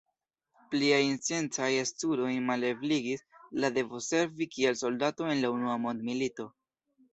[0.69, 3.23] Pliajn sciencajn studojn malebligis
[3.65, 6.51] la devo servi kiel soldato en la unua mondmilito.